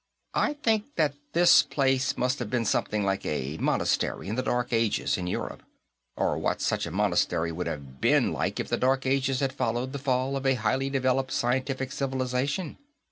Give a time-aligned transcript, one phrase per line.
[0.33, 4.73] I think that this place must have been something like a monastery in the Dark
[4.73, 5.61] Ages in Europe,
[6.17, 9.93] or what such a monastery would have been like if the Dark Ages had followed
[9.93, 12.79] the fall of a highly developed scientific civilization.